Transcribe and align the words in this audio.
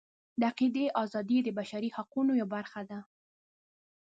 د 0.39 0.41
عقیدې 0.49 0.85
ازادي 1.03 1.37
د 1.43 1.49
بشري 1.59 1.89
حقونو 1.97 2.31
یوه 2.41 2.51
برخه 2.55 2.81
ده. 2.89 2.99